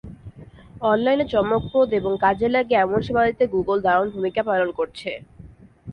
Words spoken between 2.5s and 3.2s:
লাগে এমন